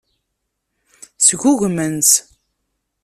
[1.27, 2.13] Sgugmen-tt.